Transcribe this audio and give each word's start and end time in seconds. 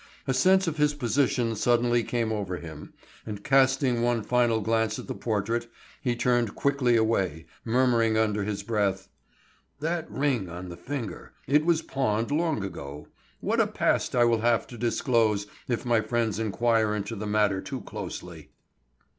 A 0.25 0.33
sense 0.33 0.65
of 0.67 0.77
his 0.77 0.95
position 0.95 1.55
suddenly 1.55 2.03
came 2.03 2.31
over 2.31 2.57
him, 2.57 2.91
and 3.23 3.43
casting 3.43 4.01
one 4.01 4.23
final 4.23 4.59
glance 4.59 4.97
at 4.97 5.05
the 5.05 5.13
portrait, 5.13 5.69
he 6.01 6.15
turned 6.15 6.55
quickly 6.55 6.95
away, 6.95 7.45
murmuring 7.63 8.17
under 8.17 8.43
his 8.43 8.63
breath: 8.63 9.09
"That 9.79 10.09
ring 10.09 10.49
on 10.49 10.69
the 10.69 10.75
finger,—it 10.75 11.65
was 11.65 11.83
pawned 11.83 12.31
long 12.31 12.63
ago. 12.63 13.09
What 13.41 13.59
a 13.59 13.67
past 13.67 14.15
I 14.15 14.25
will 14.25 14.41
have 14.41 14.65
to 14.69 14.75
disclose 14.79 15.45
if 15.67 15.85
my 15.85 16.01
friends 16.01 16.39
inquire 16.39 16.95
into 16.95 17.15
the 17.15 17.27
matter 17.27 17.61
too 17.61 17.81
closely." 17.81 18.49